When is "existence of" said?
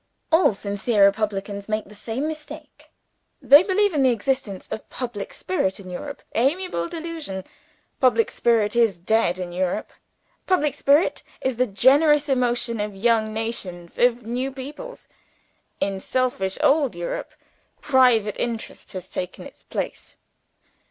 4.09-4.89